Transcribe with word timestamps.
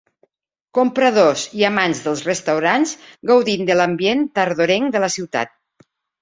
Compradors 0.77 1.43
i 1.59 1.65
amants 1.69 2.01
dels 2.05 2.23
restaurants 2.29 2.95
gaudint 3.33 3.69
de 3.69 3.77
l'ambient 3.79 4.25
tardorenc 4.41 4.91
de 4.97 5.03
la 5.05 5.13
ciutat. 5.19 5.55